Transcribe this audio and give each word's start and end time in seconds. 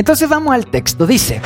Entonces 0.00 0.30
vamos 0.30 0.54
al 0.54 0.64
texto. 0.64 1.06
Dice, 1.06 1.42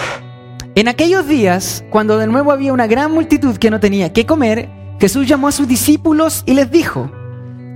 en 0.76 0.86
aquellos 0.86 1.26
días, 1.26 1.84
cuando 1.90 2.18
de 2.18 2.28
nuevo 2.28 2.52
había 2.52 2.72
una 2.72 2.86
gran 2.86 3.10
multitud 3.10 3.56
que 3.56 3.68
no 3.68 3.80
tenía 3.80 4.12
qué 4.12 4.26
comer, 4.26 4.70
Jesús 5.00 5.26
llamó 5.26 5.48
a 5.48 5.52
sus 5.52 5.66
discípulos 5.66 6.44
y 6.46 6.54
les 6.54 6.70
dijo, 6.70 7.10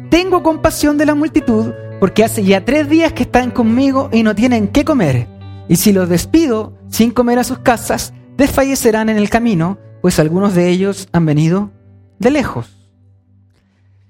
tengo 0.08 0.44
compasión 0.44 0.96
de 0.96 1.06
la 1.06 1.16
multitud 1.16 1.72
porque 1.98 2.22
hace 2.22 2.44
ya 2.44 2.64
tres 2.64 2.88
días 2.88 3.12
que 3.12 3.24
están 3.24 3.50
conmigo 3.50 4.08
y 4.12 4.22
no 4.22 4.36
tienen 4.36 4.68
qué 4.68 4.84
comer. 4.84 5.26
Y 5.68 5.74
si 5.74 5.92
los 5.92 6.08
despido 6.08 6.78
sin 6.88 7.10
comer 7.10 7.40
a 7.40 7.44
sus 7.44 7.58
casas, 7.58 8.14
desfallecerán 8.36 9.08
en 9.08 9.16
el 9.16 9.30
camino, 9.30 9.78
pues 10.00 10.20
algunos 10.20 10.54
de 10.54 10.68
ellos 10.68 11.08
han 11.10 11.26
venido 11.26 11.72
de 12.20 12.30
lejos. 12.30 12.88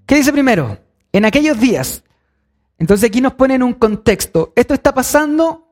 ¿Qué 0.04 0.16
dice 0.16 0.34
primero? 0.34 0.76
En 1.12 1.24
aquellos 1.24 1.58
días. 1.58 2.04
Entonces 2.76 3.08
aquí 3.08 3.22
nos 3.22 3.32
ponen 3.32 3.62
un 3.62 3.72
contexto. 3.72 4.52
Esto 4.54 4.74
está 4.74 4.92
pasando 4.92 5.64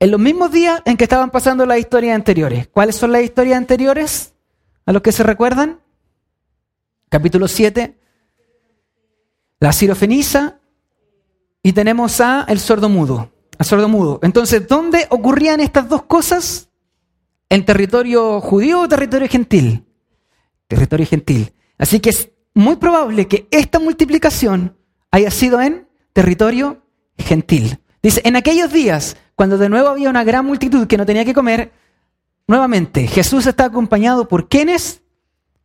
en 0.00 0.10
los 0.10 0.20
mismos 0.20 0.52
días 0.52 0.80
en 0.84 0.96
que 0.96 1.04
estaban 1.04 1.30
pasando 1.30 1.66
las 1.66 1.78
historias 1.78 2.14
anteriores. 2.14 2.68
¿Cuáles 2.68 2.96
son 2.96 3.12
las 3.12 3.22
historias 3.22 3.56
anteriores? 3.56 4.34
A 4.86 4.92
los 4.92 5.02
que 5.02 5.12
se 5.12 5.22
recuerdan. 5.22 5.80
Capítulo 7.08 7.48
7. 7.48 7.98
La 9.60 9.72
sirofenisa 9.72 10.60
y 11.62 11.72
tenemos 11.72 12.20
a 12.20 12.44
el 12.48 12.60
sordo 12.60 12.88
mudo. 12.88 13.32
A 13.58 13.64
sordo 13.64 13.88
mudo. 13.88 14.20
Entonces, 14.22 14.68
¿dónde 14.68 15.06
ocurrían 15.10 15.60
estas 15.60 15.88
dos 15.88 16.04
cosas? 16.04 16.68
¿En 17.48 17.64
territorio 17.64 18.40
judío 18.40 18.82
o 18.82 18.88
territorio 18.88 19.28
gentil? 19.28 19.84
Territorio 20.68 21.06
gentil. 21.06 21.52
Así 21.76 21.98
que 21.98 22.10
es 22.10 22.30
muy 22.54 22.76
probable 22.76 23.26
que 23.26 23.48
esta 23.50 23.78
multiplicación 23.78 24.76
haya 25.10 25.30
sido 25.30 25.60
en 25.60 25.88
territorio 26.12 26.82
gentil. 27.16 27.80
Dice, 28.02 28.20
en 28.24 28.36
aquellos 28.36 28.72
días, 28.72 29.16
cuando 29.38 29.56
de 29.56 29.68
nuevo 29.68 29.90
había 29.90 30.10
una 30.10 30.24
gran 30.24 30.44
multitud 30.44 30.88
que 30.88 30.96
no 30.96 31.06
tenía 31.06 31.24
que 31.24 31.32
comer, 31.32 31.70
nuevamente 32.48 33.06
Jesús 33.06 33.46
está 33.46 33.66
acompañado 33.66 34.26
por 34.26 34.48
quiénes? 34.48 35.00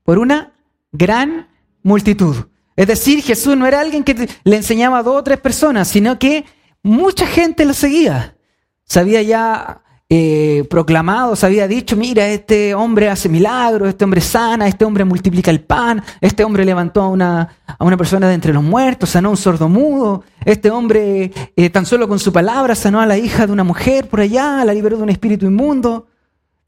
Por 0.04 0.20
una 0.20 0.54
gran 0.92 1.50
multitud. 1.82 2.36
Es 2.76 2.86
decir, 2.86 3.24
Jesús 3.24 3.58
no 3.58 3.66
era 3.66 3.82
alguien 3.82 4.04
que 4.04 4.30
le 4.44 4.56
enseñaba 4.56 5.00
a 5.00 5.04
dos 5.04 5.16
o 5.16 5.24
tres 5.24 5.40
personas, 5.40 5.88
sino 5.88 6.20
que 6.20 6.46
mucha 6.84 7.26
gente 7.26 7.66
lo 7.66 7.74
seguía. 7.74 8.38
Se 8.84 9.00
había 9.00 9.24
ya 9.24 9.82
eh, 10.16 10.64
proclamado, 10.70 11.36
se 11.36 11.44
había 11.48 11.68
dicho, 11.68 11.96
mira, 11.96 12.28
este 12.28 12.76
hombre 12.76 13.10
hace 13.10 13.30
milagros, 13.30 13.90
este 13.90 14.04
hombre 14.04 14.22
sana, 14.22 14.68
este 14.68 14.86
hombre 14.86 15.06
multiplica 15.06 15.50
el 15.50 15.62
pan, 15.62 16.04
este 16.22 16.44
hombre 16.44 16.66
levantó 16.66 17.02
a 17.02 17.08
una, 17.08 17.58
a 17.66 17.84
una 17.84 17.98
persona 17.98 18.28
de 18.28 18.36
entre 18.36 18.54
los 18.54 18.62
muertos, 18.62 19.10
sanó 19.10 19.30
a 19.30 19.32
un 19.32 19.38
sordo 19.38 19.70
mudo, 19.70 20.24
este 20.46 20.70
hombre 20.70 21.32
eh, 21.56 21.70
tan 21.72 21.88
solo 21.88 22.08
con 22.08 22.20
su 22.20 22.32
palabra 22.32 22.76
sanó 22.76 23.02
a 23.02 23.08
la 23.08 23.18
hija 23.18 23.48
de 23.48 23.54
una 23.54 23.64
mujer 23.64 24.08
por 24.08 24.20
allá, 24.20 24.64
la 24.64 24.76
liberó 24.76 24.98
de 24.98 25.04
un 25.04 25.10
espíritu 25.10 25.48
inmundo. 25.48 26.06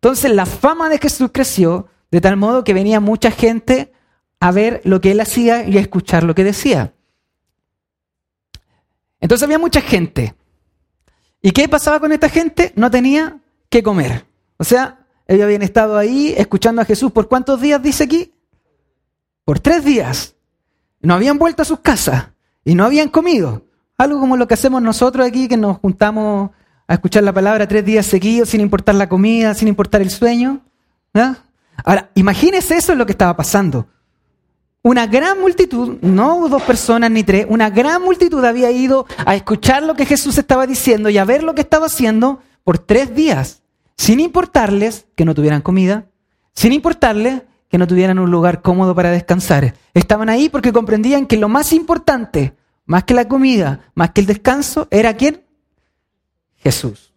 Entonces 0.02 0.32
la 0.34 0.48
fama 0.48 0.90
de 0.90 0.98
Jesús 0.98 1.30
creció 1.32 1.86
de 2.10 2.22
tal 2.22 2.38
modo 2.38 2.64
que 2.64 2.74
venía 2.74 3.00
mucha 3.00 3.30
gente 3.30 3.94
a 4.40 4.52
ver 4.52 4.82
lo 4.86 5.02
que 5.02 5.12
él 5.12 5.20
hacía 5.20 5.70
y 5.70 5.78
a 5.78 5.82
escuchar 5.82 6.24
lo 6.24 6.34
que 6.34 6.44
decía. 6.44 6.96
Entonces 9.20 9.44
había 9.44 9.60
mucha 9.60 9.82
gente. 9.82 10.34
¿Y 11.46 11.52
qué 11.52 11.70
pasaba 11.70 12.00
con 12.00 12.12
esta 12.12 12.28
gente? 12.28 12.74
No 12.76 12.90
tenía 12.90 13.38
que 13.70 13.84
comer. 13.84 14.26
O 14.58 14.64
sea, 14.64 15.06
ellos 15.28 15.44
habían 15.44 15.62
estado 15.62 15.96
ahí 15.96 16.34
escuchando 16.36 16.82
a 16.82 16.86
Jesús 16.86 17.12
por 17.12 17.28
cuántos 17.28 17.62
días 17.62 17.84
dice 17.84 18.06
aquí? 18.06 18.34
Por 19.44 19.60
tres 19.60 19.86
días. 19.86 20.34
No 21.02 21.14
habían 21.14 21.38
vuelto 21.38 21.62
a 21.62 21.66
sus 21.66 21.82
casas 21.82 22.30
y 22.64 22.74
no 22.74 22.84
habían 22.84 23.10
comido. 23.10 23.62
Algo 23.96 24.20
como 24.20 24.38
lo 24.38 24.48
que 24.48 24.56
hacemos 24.56 24.82
nosotros 24.82 25.24
aquí, 25.24 25.48
que 25.48 25.56
nos 25.56 25.78
juntamos 25.78 26.50
a 26.88 26.94
escuchar 26.96 27.22
la 27.22 27.32
palabra 27.32 27.68
tres 27.68 27.86
días 27.86 28.08
seguidos 28.08 28.50
sin 28.50 28.62
importar 28.62 28.96
la 28.96 29.08
comida, 29.08 29.54
sin 29.54 29.68
importar 29.68 30.02
el 30.02 30.10
sueño. 30.10 30.62
Ahora, 31.84 32.10
imagínese 32.16 32.76
eso 32.76 32.94
es 32.94 32.98
lo 32.98 33.06
que 33.06 33.12
estaba 33.12 33.38
pasando. 33.38 33.88
Una 34.86 35.08
gran 35.08 35.42
multitud, 35.42 35.98
no 36.02 36.48
dos 36.48 36.62
personas 36.62 37.10
ni 37.10 37.24
tres, 37.24 37.48
una 37.50 37.72
gran 37.72 38.04
multitud 38.04 38.46
había 38.46 38.70
ido 38.70 39.08
a 39.26 39.34
escuchar 39.34 39.82
lo 39.82 39.96
que 39.96 40.06
Jesús 40.06 40.38
estaba 40.38 40.68
diciendo 40.68 41.10
y 41.10 41.18
a 41.18 41.26
ver 41.26 41.42
lo 41.42 41.56
que 41.56 41.62
estaba 41.62 41.88
haciendo 41.88 42.44
por 42.64 42.78
tres 42.78 43.16
días, 43.16 43.64
sin 43.98 44.20
importarles 44.20 45.08
que 45.16 45.26
no 45.26 45.34
tuvieran 45.34 45.64
comida, 45.64 46.06
sin 46.54 46.72
importarles 46.72 47.42
que 47.68 47.80
no 47.80 47.88
tuvieran 47.88 48.20
un 48.20 48.30
lugar 48.30 48.62
cómodo 48.62 48.94
para 48.94 49.10
descansar. 49.10 49.74
Estaban 49.96 50.30
ahí 50.30 50.50
porque 50.50 50.72
comprendían 50.72 51.26
que 51.26 51.38
lo 51.38 51.50
más 51.50 51.74
importante, 51.74 52.56
más 52.86 53.06
que 53.06 53.16
la 53.16 53.28
comida, 53.28 53.90
más 53.96 54.12
que 54.12 54.22
el 54.22 54.28
descanso, 54.28 54.88
era 54.92 55.16
quién? 55.16 55.42
Jesús. 56.58 57.12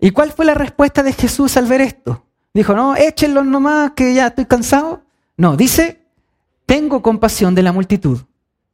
¿Y 0.00 0.10
cuál 0.10 0.32
fue 0.32 0.46
la 0.46 0.54
respuesta 0.54 1.04
de 1.04 1.12
Jesús 1.12 1.56
al 1.56 1.66
ver 1.66 1.80
esto? 1.80 2.26
Dijo, 2.52 2.74
no, 2.74 2.96
échenlos 2.96 3.46
nomás 3.46 3.92
que 3.92 4.14
ya 4.14 4.26
estoy 4.26 4.46
cansado. 4.46 5.04
No, 5.36 5.56
dice, 5.56 6.01
tengo 6.66 7.02
compasión 7.02 7.54
de 7.54 7.62
la 7.62 7.72
multitud. 7.72 8.20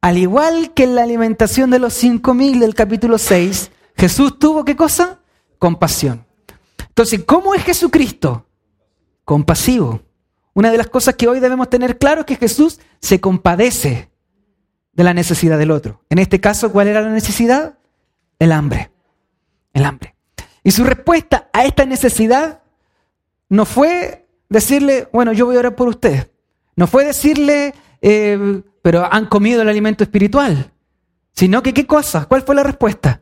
Al 0.01 0.17
igual 0.17 0.73
que 0.73 0.83
en 0.83 0.95
la 0.95 1.03
alimentación 1.03 1.69
de 1.69 1.79
los 1.79 1.93
cinco 1.93 2.33
mil 2.33 2.59
del 2.59 2.73
capítulo 2.73 3.17
6, 3.17 3.71
Jesús 3.97 4.39
tuvo 4.39 4.63
qué 4.63 4.75
cosa? 4.75 5.19
Compasión. 5.57 6.25
Entonces, 6.87 7.23
¿cómo 7.25 7.53
es 7.53 7.63
Jesucristo? 7.63 8.45
Compasivo. 9.25 10.01
Una 10.53 10.71
de 10.71 10.77
las 10.77 10.87
cosas 10.87 11.15
que 11.15 11.27
hoy 11.27 11.39
debemos 11.39 11.69
tener 11.69 11.97
claro 11.97 12.21
es 12.21 12.27
que 12.27 12.35
Jesús 12.35 12.79
se 13.01 13.19
compadece 13.19 14.09
de 14.93 15.03
la 15.03 15.13
necesidad 15.13 15.57
del 15.57 15.71
otro. 15.71 16.01
En 16.09 16.19
este 16.19 16.39
caso, 16.39 16.71
¿cuál 16.71 16.87
era 16.87 17.01
la 17.01 17.11
necesidad? 17.11 17.77
El 18.39 18.51
hambre. 18.51 18.91
El 19.73 19.85
hambre. 19.85 20.15
Y 20.63 20.71
su 20.71 20.83
respuesta 20.83 21.49
a 21.53 21.65
esta 21.65 21.85
necesidad 21.85 22.61
no 23.49 23.65
fue 23.65 24.27
decirle, 24.49 25.07
bueno, 25.13 25.33
yo 25.33 25.45
voy 25.45 25.55
a 25.55 25.59
orar 25.59 25.75
por 25.75 25.87
usted. 25.87 26.29
No 26.79 26.87
fue 26.87 27.03
decirle, 27.03 27.73
eh, 28.01 28.61
pero 28.81 29.05
han 29.11 29.25
comido 29.25 29.61
el 29.61 29.67
alimento 29.67 30.05
espiritual, 30.05 30.71
sino 31.33 31.61
que 31.61 31.73
qué 31.73 31.85
cosa, 31.85 32.23
¿cuál 32.23 32.43
fue 32.43 32.55
la 32.55 32.63
respuesta? 32.63 33.21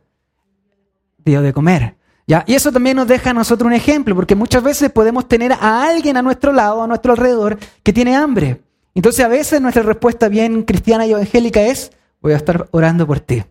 Dio 1.24 1.42
de 1.42 1.52
comer. 1.52 1.96
¿Ya? 2.24 2.44
Y 2.46 2.54
eso 2.54 2.70
también 2.70 2.98
nos 2.98 3.08
deja 3.08 3.30
a 3.30 3.34
nosotros 3.34 3.66
un 3.66 3.72
ejemplo, 3.72 4.14
porque 4.14 4.36
muchas 4.36 4.62
veces 4.62 4.92
podemos 4.92 5.26
tener 5.26 5.52
a 5.54 5.88
alguien 5.88 6.16
a 6.16 6.22
nuestro 6.22 6.52
lado, 6.52 6.84
a 6.84 6.86
nuestro 6.86 7.10
alrededor, 7.10 7.58
que 7.82 7.92
tiene 7.92 8.14
hambre. 8.14 8.62
Entonces 8.94 9.24
a 9.24 9.28
veces 9.28 9.60
nuestra 9.60 9.82
respuesta 9.82 10.28
bien 10.28 10.62
cristiana 10.62 11.04
y 11.04 11.10
evangélica 11.10 11.60
es, 11.60 11.90
voy 12.20 12.34
a 12.34 12.36
estar 12.36 12.68
orando 12.70 13.08
por 13.08 13.18
ti. 13.18 13.42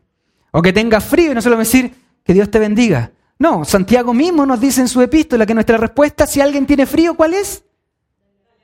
O 0.52 0.62
que 0.62 0.72
tenga 0.72 1.02
frío 1.02 1.34
y 1.34 1.36
no 1.36 1.42
solo 1.42 1.58
decir, 1.58 1.94
que 2.24 2.34
Dios 2.34 2.50
te 2.50 2.60
bendiga. 2.60 3.12
No, 3.40 3.66
Santiago 3.66 4.14
mismo 4.14 4.46
nos 4.46 4.62
dice 4.62 4.80
en 4.80 4.88
su 4.88 5.02
epístola 5.02 5.46
que 5.46 5.54
nuestra 5.54 5.76
respuesta, 5.76 6.26
si 6.26 6.40
alguien 6.40 6.66
tiene 6.66 6.86
frío, 6.86 7.14
¿cuál 7.16 7.34
es? 7.34 7.66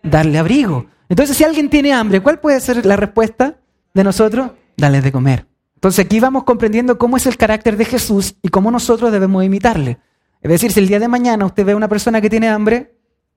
Darle 0.04 0.38
abrigo. 0.38 0.86
Entonces, 1.10 1.36
si 1.36 1.44
alguien 1.44 1.70
tiene 1.70 1.94
hambre, 1.94 2.22
¿cuál 2.22 2.40
puede 2.40 2.60
ser 2.60 2.86
la 2.86 2.96
respuesta 2.96 3.58
de 3.94 4.04
nosotros? 4.04 4.52
Dale 4.78 5.02
de 5.02 5.12
comer. 5.12 5.48
Entonces, 5.76 6.06
aquí 6.06 6.20
vamos 6.20 6.44
comprendiendo 6.44 6.98
cómo 6.98 7.18
es 7.18 7.26
el 7.26 7.38
carácter 7.38 7.78
de 7.78 7.86
Jesús 7.86 8.36
y 8.42 8.50
cómo 8.50 8.70
nosotros 8.72 9.12
debemos 9.12 9.44
imitarle. 9.44 10.00
Es 10.42 10.52
decir, 10.52 10.72
si 10.72 10.80
el 10.80 10.88
día 10.88 11.00
de 11.00 11.08
mañana 11.08 11.46
usted 11.46 11.66
ve 11.66 11.72
a 11.72 11.76
una 11.76 11.88
persona 11.88 12.22
que 12.22 12.30
tiene 12.30 12.50
hambre, 12.50 12.96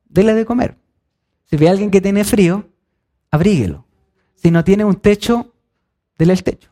déle 0.08 0.34
de 0.34 0.44
comer. 0.44 0.76
Si 1.48 1.56
ve 1.56 1.68
a 1.68 1.70
alguien 1.70 1.90
que 1.90 2.00
tiene 2.00 2.24
frío, 2.24 2.68
abríguelo. 3.30 3.86
Si 4.34 4.50
no 4.50 4.64
tiene 4.64 4.84
un 4.84 4.96
techo, 4.96 5.54
déle 6.18 6.32
el 6.32 6.42
techo. 6.42 6.70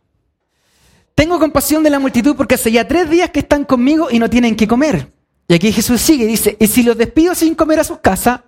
Tengo 1.15 1.38
compasión 1.38 1.84
de 1.84 1.91
la 1.91 2.00
multitud 2.00 2.34
porque 2.34 2.56
hace 2.56 2.72
ya 2.72 2.88
tres 2.88 3.09
días 3.09 3.31
que 3.31 3.41
están 3.41 3.65
conmigo 3.65 4.09
y 4.11 4.19
no 4.19 4.28
tienen 4.28 4.56
que 4.56 4.66
comer. 4.66 5.12
Y 5.47 5.55
aquí 5.55 5.71
Jesús 5.71 6.00
sigue 6.00 6.26
dice, 6.26 6.56
y 6.59 6.66
si 6.66 6.82
los 6.82 6.99
despido 6.99 7.34
sin 7.34 7.55
comer 7.55 7.81
a 7.81 7.84
sus 7.84 7.99
casas, 7.99 8.41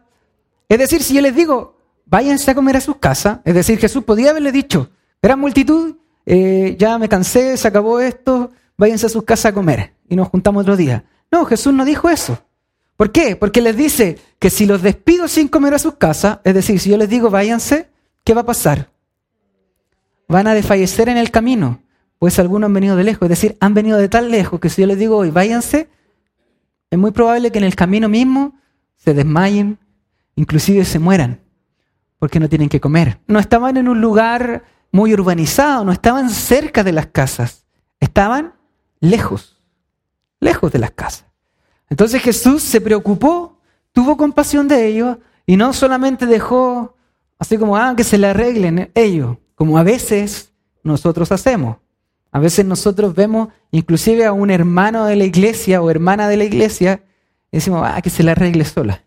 es 0.68 0.78
decir, 0.78 1.02
si 1.02 1.14
yo 1.14 1.20
les 1.20 1.34
digo, 1.34 1.76
váyanse 2.06 2.50
a 2.50 2.54
comer 2.54 2.76
a 2.76 2.80
sus 2.80 2.96
casas. 2.96 3.40
Es 3.44 3.54
decir, 3.54 3.78
Jesús 3.78 4.04
podía 4.04 4.30
haberle 4.30 4.52
dicho, 4.52 4.90
gran 5.22 5.38
multitud, 5.38 5.96
eh, 6.24 6.76
ya 6.78 6.98
me 6.98 7.08
cansé, 7.08 7.56
se 7.56 7.68
acabó 7.68 8.00
esto, 8.00 8.50
váyanse 8.76 9.06
a 9.06 9.10
sus 9.10 9.24
casas 9.24 9.46
a 9.46 9.54
comer 9.54 9.94
y 10.08 10.16
nos 10.16 10.28
juntamos 10.28 10.62
otro 10.62 10.76
día. 10.76 11.04
No, 11.30 11.44
Jesús 11.44 11.72
no 11.72 11.84
dijo 11.84 12.08
eso. 12.08 12.38
¿Por 12.96 13.12
qué? 13.12 13.36
Porque 13.36 13.60
les 13.60 13.76
dice 13.76 14.18
que 14.38 14.50
si 14.50 14.66
los 14.66 14.82
despido 14.82 15.28
sin 15.28 15.48
comer 15.48 15.74
a 15.74 15.78
sus 15.78 15.94
casas, 15.94 16.38
es 16.44 16.54
decir, 16.54 16.80
si 16.80 16.90
yo 16.90 16.96
les 16.96 17.08
digo 17.08 17.30
váyanse, 17.30 17.88
¿qué 18.24 18.32
va 18.34 18.40
a 18.40 18.46
pasar? 18.46 18.90
Van 20.28 20.46
a 20.46 20.54
desfallecer 20.54 21.08
en 21.08 21.18
el 21.18 21.30
camino, 21.30 21.82
pues 22.18 22.38
algunos 22.38 22.68
han 22.68 22.74
venido 22.74 22.96
de 22.96 23.04
lejos, 23.04 23.22
es 23.22 23.28
decir, 23.28 23.56
han 23.60 23.74
venido 23.74 23.98
de 23.98 24.08
tan 24.08 24.30
lejos 24.30 24.58
que 24.60 24.70
si 24.70 24.80
yo 24.80 24.88
les 24.88 24.98
digo 24.98 25.18
hoy 25.18 25.30
váyanse, 25.30 25.88
es 26.90 26.98
muy 26.98 27.10
probable 27.10 27.52
que 27.52 27.58
en 27.58 27.64
el 27.64 27.76
camino 27.76 28.08
mismo 28.08 28.58
se 28.96 29.12
desmayen, 29.12 29.78
inclusive 30.36 30.84
se 30.84 30.98
mueran 30.98 31.40
porque 32.18 32.40
no 32.40 32.48
tienen 32.48 32.68
que 32.68 32.80
comer. 32.80 33.20
No 33.26 33.38
estaban 33.38 33.76
en 33.76 33.88
un 33.88 34.00
lugar 34.00 34.64
muy 34.92 35.12
urbanizado, 35.12 35.84
no 35.84 35.92
estaban 35.92 36.30
cerca 36.30 36.84
de 36.84 36.92
las 36.92 37.06
casas, 37.06 37.66
estaban 38.00 38.54
lejos, 39.00 39.60
lejos 40.40 40.72
de 40.72 40.78
las 40.78 40.92
casas. 40.92 41.26
Entonces 41.90 42.22
Jesús 42.22 42.62
se 42.62 42.80
preocupó, 42.80 43.60
tuvo 43.92 44.16
compasión 44.16 44.68
de 44.68 44.86
ellos 44.86 45.18
y 45.44 45.56
no 45.56 45.72
solamente 45.72 46.26
dejó 46.26 46.96
así 47.38 47.58
como, 47.58 47.76
ah, 47.76 47.94
que 47.96 48.04
se 48.04 48.18
le 48.18 48.28
arreglen 48.28 48.90
ellos, 48.94 49.36
como 49.54 49.78
a 49.78 49.82
veces 49.82 50.52
nosotros 50.82 51.32
hacemos. 51.32 51.76
A 52.32 52.38
veces 52.38 52.64
nosotros 52.64 53.14
vemos 53.14 53.48
inclusive 53.70 54.26
a 54.26 54.32
un 54.32 54.50
hermano 54.50 55.06
de 55.06 55.16
la 55.16 55.24
iglesia 55.24 55.80
o 55.80 55.90
hermana 55.90 56.28
de 56.28 56.36
la 56.36 56.44
iglesia 56.44 57.02
y 57.50 57.58
decimos, 57.58 57.82
ah, 57.84 58.00
que 58.02 58.10
se 58.10 58.22
la 58.22 58.32
arregle 58.32 58.64
sola, 58.64 59.04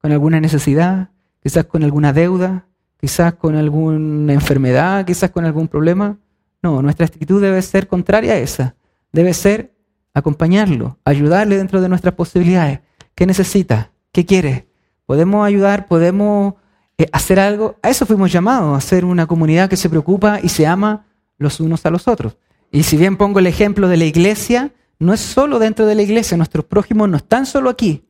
con 0.00 0.12
alguna 0.12 0.40
necesidad, 0.40 1.10
quizás 1.42 1.64
con 1.66 1.82
alguna 1.82 2.12
deuda, 2.12 2.66
quizás 3.00 3.34
con 3.34 3.54
alguna 3.56 4.32
enfermedad, 4.32 5.04
quizás 5.04 5.30
con 5.30 5.44
algún 5.44 5.68
problema. 5.68 6.18
No, 6.62 6.82
nuestra 6.82 7.06
actitud 7.06 7.40
debe 7.40 7.62
ser 7.62 7.86
contraria 7.86 8.32
a 8.32 8.38
esa. 8.38 8.74
Debe 9.12 9.32
ser 9.34 9.74
acompañarlo, 10.14 10.98
ayudarle 11.04 11.56
dentro 11.56 11.80
de 11.80 11.88
nuestras 11.88 12.14
posibilidades. 12.14 12.80
¿Qué 13.14 13.26
necesita? 13.26 13.92
¿Qué 14.12 14.26
quiere? 14.26 14.68
¿Podemos 15.06 15.46
ayudar? 15.46 15.86
¿Podemos 15.86 16.54
eh, 16.98 17.08
hacer 17.12 17.40
algo? 17.40 17.76
A 17.82 17.90
eso 17.90 18.06
fuimos 18.06 18.32
llamados, 18.32 18.76
a 18.76 18.80
ser 18.80 19.04
una 19.04 19.26
comunidad 19.26 19.70
que 19.70 19.76
se 19.76 19.88
preocupa 19.88 20.40
y 20.42 20.48
se 20.48 20.66
ama 20.66 21.06
los 21.38 21.60
unos 21.60 21.86
a 21.86 21.90
los 21.90 22.08
otros. 22.08 22.36
Y 22.70 22.82
si 22.82 22.96
bien 22.96 23.16
pongo 23.16 23.38
el 23.38 23.46
ejemplo 23.46 23.88
de 23.88 23.96
la 23.96 24.04
iglesia, 24.04 24.72
no 24.98 25.14
es 25.14 25.20
solo 25.20 25.58
dentro 25.58 25.86
de 25.86 25.94
la 25.94 26.02
iglesia, 26.02 26.36
nuestros 26.36 26.64
prójimos 26.64 27.08
no 27.08 27.16
están 27.16 27.46
solo 27.46 27.70
aquí. 27.70 28.07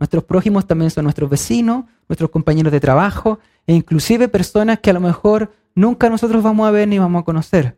Nuestros 0.00 0.24
prójimos 0.24 0.66
también 0.66 0.90
son 0.90 1.04
nuestros 1.04 1.28
vecinos, 1.28 1.84
nuestros 2.08 2.30
compañeros 2.30 2.72
de 2.72 2.80
trabajo 2.80 3.38
e 3.66 3.74
inclusive 3.74 4.28
personas 4.28 4.80
que 4.80 4.88
a 4.88 4.94
lo 4.94 5.00
mejor 5.00 5.52
nunca 5.74 6.08
nosotros 6.08 6.42
vamos 6.42 6.66
a 6.66 6.70
ver 6.70 6.88
ni 6.88 6.98
vamos 6.98 7.20
a 7.20 7.24
conocer. 7.24 7.76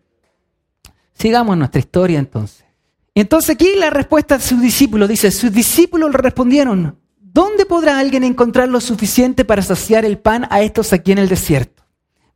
Sigamos 1.14 1.58
nuestra 1.58 1.80
historia 1.80 2.20
entonces. 2.20 2.64
Y 3.12 3.20
entonces 3.20 3.50
aquí 3.50 3.74
la 3.76 3.90
respuesta 3.90 4.38
de 4.38 4.44
sus 4.44 4.62
discípulos 4.62 5.08
dice, 5.08 5.32
sus 5.32 5.52
discípulos 5.52 6.12
le 6.12 6.18
respondieron, 6.18 6.96
¿dónde 7.18 7.66
podrá 7.66 7.98
alguien 7.98 8.22
encontrar 8.22 8.68
lo 8.68 8.80
suficiente 8.80 9.44
para 9.44 9.60
saciar 9.60 10.04
el 10.04 10.16
pan 10.16 10.46
a 10.48 10.62
estos 10.62 10.92
aquí 10.92 11.10
en 11.10 11.18
el 11.18 11.28
desierto? 11.28 11.82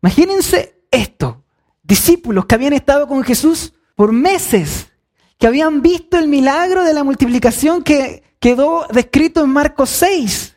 Imagínense 0.02 0.80
esto, 0.90 1.44
discípulos 1.84 2.46
que 2.46 2.56
habían 2.56 2.72
estado 2.72 3.06
con 3.06 3.22
Jesús 3.22 3.72
por 3.94 4.10
meses, 4.10 4.88
que 5.38 5.46
habían 5.46 5.80
visto 5.80 6.18
el 6.18 6.26
milagro 6.26 6.82
de 6.82 6.92
la 6.92 7.04
multiplicación 7.04 7.84
que 7.84 8.24
quedó 8.46 8.86
descrito 8.92 9.42
en 9.42 9.50
Marcos 9.50 9.90
6 9.90 10.56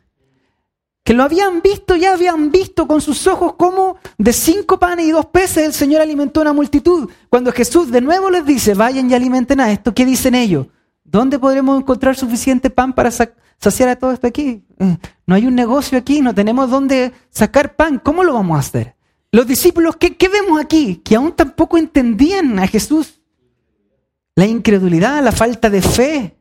que 1.03 1.15
lo 1.15 1.24
habían 1.24 1.59
visto, 1.63 1.95
ya 1.95 2.13
habían 2.13 2.51
visto 2.51 2.86
con 2.86 3.01
sus 3.01 3.25
ojos 3.25 3.56
cómo 3.57 3.97
de 4.15 4.31
cinco 4.31 4.77
panes 4.77 5.07
y 5.07 5.12
dos 5.12 5.25
peces 5.25 5.65
el 5.65 5.74
Señor 5.74 6.01
alimentó 6.01 6.39
a 6.39 6.44
una 6.44 6.53
multitud. 6.53 7.09
Cuando 7.30 7.51
Jesús 7.51 7.89
de 7.89 8.00
nuevo 8.00 8.30
les 8.30 8.45
dice, 8.45 8.75
vayan 8.75 9.09
y 9.09 9.15
alimenten 9.15 9.59
a 9.59 9.71
esto, 9.71 9.91
¿qué 9.95 10.06
dicen 10.06 10.36
ellos? 10.36 10.68
¿Dónde 11.03 11.39
podremos 11.39 11.80
encontrar 11.80 12.15
suficiente 12.15 12.69
pan 12.69 12.94
para 12.94 13.09
saciar 13.09 13.89
a 13.89 13.95
todo 13.95 14.12
esto 14.12 14.27
aquí? 14.27 14.63
Eh, 14.77 14.97
no 15.25 15.33
hay 15.33 15.47
un 15.47 15.56
negocio 15.56 15.97
aquí, 15.97 16.21
no 16.21 16.36
tenemos 16.36 16.69
dónde 16.69 17.12
sacar 17.31 17.75
pan, 17.75 17.97
¿cómo 17.97 18.24
lo 18.24 18.36
vamos 18.36 18.56
a 18.56 18.59
hacer? 18.59 18.95
Los 19.31 19.47
discípulos, 19.47 19.95
¿qué, 19.95 20.15
qué 20.15 20.30
vemos 20.30 20.62
aquí? 20.62 20.97
Que 20.97 21.15
aún 21.15 21.31
tampoco 21.31 21.75
entendían 21.75 22.59
a 22.59 22.68
Jesús. 22.68 23.19
La 24.36 24.45
incredulidad, 24.45 25.24
la 25.24 25.31
falta 25.31 25.71
de 25.71 25.81
fe. 25.81 26.38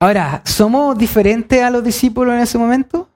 Ahora, 0.00 0.42
¿somos 0.44 0.98
diferentes 0.98 1.62
a 1.62 1.70
los 1.70 1.82
discípulos 1.82 2.34
en 2.34 2.40
ese 2.40 2.58
momento? 2.58 3.08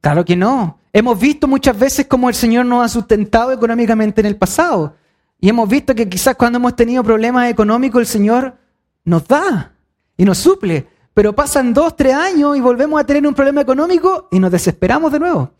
Claro 0.00 0.24
que 0.24 0.36
no. 0.36 0.78
Hemos 0.92 1.18
visto 1.18 1.48
muchas 1.48 1.78
veces 1.78 2.06
cómo 2.06 2.28
el 2.28 2.34
Señor 2.34 2.66
nos 2.66 2.84
ha 2.84 2.88
sustentado 2.88 3.52
económicamente 3.52 4.20
en 4.20 4.26
el 4.26 4.36
pasado. 4.36 4.94
Y 5.40 5.48
hemos 5.48 5.68
visto 5.68 5.94
que 5.94 6.08
quizás 6.08 6.36
cuando 6.36 6.58
hemos 6.58 6.76
tenido 6.76 7.02
problemas 7.02 7.50
económicos 7.50 8.00
el 8.00 8.06
Señor 8.06 8.56
nos 9.04 9.26
da 9.26 9.72
y 10.16 10.24
nos 10.24 10.38
suple. 10.38 10.86
Pero 11.14 11.34
pasan 11.34 11.74
dos, 11.74 11.96
tres 11.96 12.14
años 12.14 12.56
y 12.56 12.60
volvemos 12.60 13.00
a 13.00 13.04
tener 13.04 13.26
un 13.26 13.34
problema 13.34 13.60
económico 13.60 14.28
y 14.30 14.38
nos 14.38 14.50
desesperamos 14.50 15.12
de 15.12 15.18
nuevo. 15.18 15.50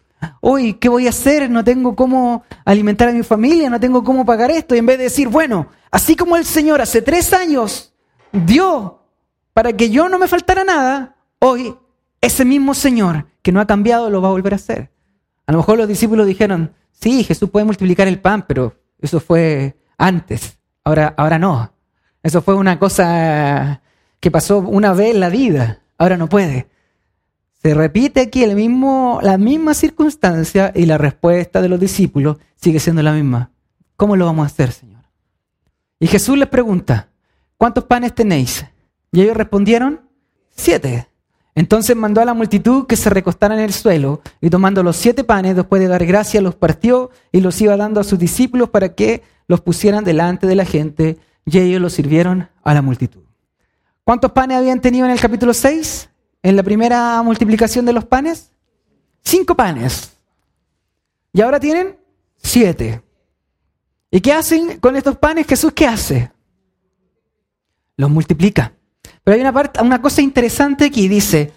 Hoy, 0.40 0.74
¿qué 0.74 0.88
voy 0.88 1.06
a 1.06 1.10
hacer? 1.10 1.50
No 1.50 1.64
tengo 1.64 1.96
cómo 1.96 2.44
alimentar 2.64 3.08
a 3.08 3.12
mi 3.12 3.22
familia, 3.22 3.68
no 3.68 3.80
tengo 3.80 4.04
cómo 4.04 4.24
pagar 4.24 4.50
esto. 4.50 4.74
Y 4.74 4.78
en 4.78 4.86
vez 4.86 4.98
de 4.98 5.04
decir, 5.04 5.28
bueno, 5.28 5.66
así 5.90 6.14
como 6.14 6.36
el 6.36 6.44
Señor 6.44 6.80
hace 6.80 7.02
tres 7.02 7.32
años 7.32 7.92
dio 8.30 9.01
para 9.52 9.72
que 9.74 9.90
yo 9.90 10.08
no 10.08 10.18
me 10.18 10.28
faltara 10.28 10.64
nada, 10.64 11.16
hoy 11.38 11.74
ese 12.20 12.44
mismo 12.44 12.74
Señor 12.74 13.26
que 13.42 13.52
no 13.52 13.60
ha 13.60 13.66
cambiado 13.66 14.10
lo 14.10 14.22
va 14.22 14.28
a 14.28 14.32
volver 14.32 14.52
a 14.52 14.56
hacer. 14.56 14.90
A 15.46 15.52
lo 15.52 15.58
mejor 15.58 15.78
los 15.78 15.88
discípulos 15.88 16.26
dijeron, 16.26 16.72
sí, 16.92 17.24
Jesús 17.24 17.50
puede 17.50 17.66
multiplicar 17.66 18.08
el 18.08 18.20
pan, 18.20 18.44
pero 18.46 18.80
eso 19.00 19.20
fue 19.20 19.76
antes, 19.98 20.58
ahora, 20.84 21.14
ahora 21.16 21.38
no. 21.38 21.72
Eso 22.22 22.40
fue 22.42 22.54
una 22.54 22.78
cosa 22.78 23.82
que 24.20 24.30
pasó 24.30 24.58
una 24.58 24.92
vez 24.92 25.14
en 25.14 25.20
la 25.20 25.28
vida, 25.28 25.80
ahora 25.98 26.16
no 26.16 26.28
puede. 26.28 26.68
Se 27.60 27.74
repite 27.74 28.20
aquí 28.20 28.44
el 28.44 28.54
mismo, 28.54 29.20
la 29.22 29.38
misma 29.38 29.74
circunstancia 29.74 30.72
y 30.74 30.86
la 30.86 30.98
respuesta 30.98 31.60
de 31.60 31.68
los 31.68 31.78
discípulos 31.78 32.38
sigue 32.56 32.80
siendo 32.80 33.02
la 33.02 33.12
misma. 33.12 33.50
¿Cómo 33.96 34.16
lo 34.16 34.26
vamos 34.26 34.44
a 34.44 34.46
hacer, 34.46 34.72
Señor? 34.72 35.02
Y 35.98 36.06
Jesús 36.06 36.36
les 36.38 36.48
pregunta, 36.48 37.08
¿cuántos 37.56 37.84
panes 37.84 38.14
tenéis? 38.14 38.64
Y 39.12 39.20
ellos 39.20 39.36
respondieron, 39.36 40.00
siete. 40.50 41.08
Entonces 41.54 41.94
mandó 41.94 42.22
a 42.22 42.24
la 42.24 42.32
multitud 42.32 42.86
que 42.86 42.96
se 42.96 43.10
recostara 43.10 43.54
en 43.54 43.60
el 43.60 43.74
suelo 43.74 44.22
y 44.40 44.48
tomando 44.48 44.82
los 44.82 44.96
siete 44.96 45.22
panes, 45.22 45.54
después 45.54 45.82
de 45.82 45.88
dar 45.88 46.04
gracias, 46.06 46.42
los 46.42 46.54
partió 46.54 47.10
y 47.30 47.40
los 47.40 47.60
iba 47.60 47.76
dando 47.76 48.00
a 48.00 48.04
sus 48.04 48.18
discípulos 48.18 48.70
para 48.70 48.94
que 48.94 49.22
los 49.48 49.60
pusieran 49.60 50.02
delante 50.02 50.46
de 50.46 50.54
la 50.54 50.64
gente 50.64 51.18
y 51.44 51.58
ellos 51.58 51.80
los 51.80 51.92
sirvieron 51.92 52.48
a 52.64 52.72
la 52.72 52.80
multitud. 52.80 53.22
¿Cuántos 54.04 54.32
panes 54.32 54.56
habían 54.56 54.80
tenido 54.80 55.04
en 55.04 55.12
el 55.12 55.20
capítulo 55.20 55.52
6? 55.52 56.08
En 56.42 56.56
la 56.56 56.62
primera 56.62 57.22
multiplicación 57.22 57.84
de 57.84 57.92
los 57.92 58.04
panes. 58.04 58.50
Cinco 59.22 59.54
panes. 59.54 60.16
Y 61.32 61.40
ahora 61.42 61.60
tienen 61.60 61.96
siete. 62.36 63.02
¿Y 64.10 64.20
qué 64.20 64.32
hacen 64.32 64.80
con 64.80 64.96
estos 64.96 65.16
panes? 65.18 65.46
Jesús, 65.46 65.72
¿qué 65.72 65.86
hace? 65.86 66.32
Los 67.96 68.10
multiplica. 68.10 68.72
Pero 69.24 69.34
hay 69.34 69.40
una, 69.40 69.52
parte, 69.52 69.80
una 69.82 70.02
cosa 70.02 70.22
interesante 70.22 70.86
aquí, 70.86 71.08
dice 71.08 71.52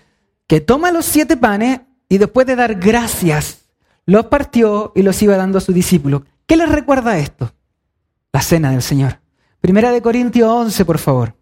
que 0.47 0.61
toma 0.61 0.91
los 0.91 1.05
siete 1.05 1.37
panes 1.37 1.81
y 2.07 2.17
después 2.17 2.45
de 2.45 2.55
dar 2.55 2.75
gracias, 2.75 3.65
los 4.05 4.27
partió 4.27 4.91
y 4.95 5.01
los 5.01 5.21
iba 5.21 5.35
dando 5.35 5.57
a 5.57 5.61
sus 5.61 5.73
discípulos. 5.73 6.21
¿Qué 6.45 6.57
les 6.57 6.69
recuerda 6.69 7.17
esto? 7.17 7.51
La 8.31 8.41
cena 8.41 8.71
del 8.71 8.83
Señor. 8.83 9.19
Primera 9.61 9.91
de 9.91 10.01
Corintios 10.01 10.47
11, 10.47 10.85
por 10.85 10.99
favor, 10.99 11.35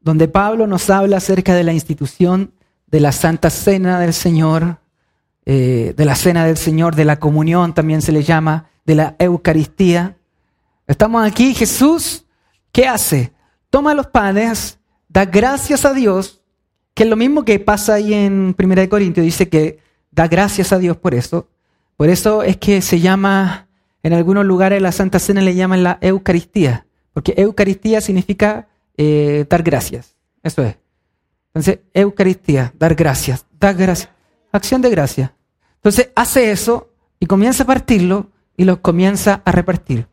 donde 0.00 0.28
Pablo 0.28 0.68
nos 0.68 0.88
habla 0.90 1.16
acerca 1.16 1.54
de 1.54 1.64
la 1.64 1.72
institución 1.72 2.52
de 2.86 3.00
la 3.00 3.10
Santa 3.10 3.50
Cena 3.50 3.98
del 3.98 4.14
Señor, 4.14 4.78
eh, 5.44 5.94
de 5.96 6.04
la 6.04 6.14
Cena 6.14 6.44
del 6.46 6.56
Señor, 6.56 6.94
de 6.94 7.04
la 7.04 7.18
comunión 7.18 7.74
también 7.74 8.00
se 8.00 8.12
le 8.12 8.22
llama, 8.22 8.70
de 8.84 8.94
la 8.94 9.16
Eucaristía. 9.18 10.16
Estamos 10.86 11.26
aquí, 11.26 11.54
Jesús, 11.54 12.24
¿qué 12.70 12.86
hace? 12.86 13.32
Toma 13.70 13.94
los 13.94 14.06
panes, 14.06 14.77
da 15.08 15.24
gracias 15.24 15.84
a 15.84 15.92
Dios, 15.92 16.42
que 16.94 17.04
es 17.04 17.08
lo 17.08 17.16
mismo 17.16 17.44
que 17.44 17.58
pasa 17.58 17.94
ahí 17.94 18.14
en 18.14 18.54
1 18.58 18.88
Corintios, 18.88 19.24
dice 19.24 19.48
que 19.48 19.78
da 20.10 20.28
gracias 20.28 20.72
a 20.72 20.78
Dios 20.78 20.96
por 20.96 21.14
eso. 21.14 21.48
Por 21.96 22.08
eso 22.08 22.42
es 22.42 22.56
que 22.56 22.80
se 22.82 23.00
llama, 23.00 23.68
en 24.02 24.12
algunos 24.12 24.44
lugares 24.44 24.80
la 24.80 24.92
Santa 24.92 25.18
Cena 25.18 25.40
le 25.40 25.54
llaman 25.54 25.82
la 25.82 25.98
Eucaristía, 26.00 26.86
porque 27.12 27.34
Eucaristía 27.36 28.00
significa 28.00 28.68
eh, 28.96 29.46
dar 29.48 29.62
gracias. 29.62 30.14
Eso 30.42 30.62
es. 30.62 30.76
Entonces, 31.48 31.80
Eucaristía, 31.94 32.72
dar 32.78 32.94
gracias, 32.94 33.46
dar 33.58 33.74
gracias, 33.74 34.10
acción 34.52 34.82
de 34.82 34.90
gracia. 34.90 35.34
Entonces, 35.76 36.10
hace 36.14 36.50
eso 36.50 36.90
y 37.18 37.26
comienza 37.26 37.64
a 37.64 37.66
partirlo 37.66 38.30
y 38.56 38.64
lo 38.64 38.82
comienza 38.82 39.42
a 39.44 39.52
repartir. 39.52 40.06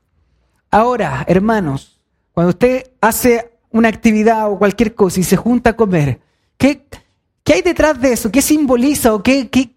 Ahora, 0.72 1.24
hermanos, 1.28 2.02
cuando 2.32 2.50
usted 2.50 2.92
hace 3.02 3.55
una 3.76 3.90
actividad 3.90 4.50
o 4.50 4.58
cualquier 4.58 4.96
cosa 4.96 5.20
y 5.20 5.24
se 5.24 5.36
junta 5.36 5.72
a 5.72 5.76
comer, 5.76 6.22
¿qué, 6.58 6.86
qué 7.44 7.56
hay 7.56 7.62
detrás 7.62 8.00
de 8.00 8.14
eso? 8.14 8.32
¿Qué 8.32 8.42
simboliza 8.42 9.14
o 9.14 9.22
qué, 9.22 9.50
qué, 9.50 9.76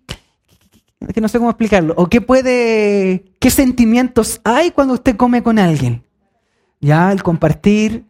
que 1.12 1.20
no 1.20 1.26
sé 1.26 1.38
cómo 1.38 1.50
explicarlo, 1.50 1.94
o 1.96 2.06
qué 2.06 2.20
puede, 2.20 3.24
qué 3.40 3.50
sentimientos 3.50 4.40
hay 4.44 4.70
cuando 4.70 4.94
usted 4.94 5.16
come 5.16 5.42
con 5.42 5.58
alguien? 5.58 6.04
Ya, 6.80 7.10
el 7.10 7.24
compartir, 7.24 8.04